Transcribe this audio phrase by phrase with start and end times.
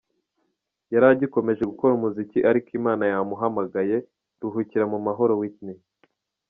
[0.93, 3.97] Yari agikomeje gukora umuziki ,ariko Imana yamuhamagaye!
[4.41, 5.79] Ruhukira mu mahoro Whitney!”.